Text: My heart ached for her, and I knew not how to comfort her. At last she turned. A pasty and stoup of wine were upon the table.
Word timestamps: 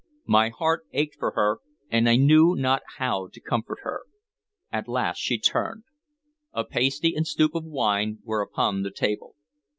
My 0.25 0.49
heart 0.49 0.87
ached 0.93 1.19
for 1.19 1.33
her, 1.35 1.59
and 1.91 2.09
I 2.09 2.15
knew 2.15 2.55
not 2.57 2.81
how 2.97 3.27
to 3.31 3.39
comfort 3.39 3.77
her. 3.83 4.01
At 4.71 4.87
last 4.87 5.19
she 5.19 5.37
turned. 5.37 5.83
A 6.53 6.63
pasty 6.63 7.13
and 7.15 7.27
stoup 7.27 7.53
of 7.53 7.65
wine 7.65 8.17
were 8.23 8.41
upon 8.41 8.81
the 8.81 8.89
table. 8.89 9.35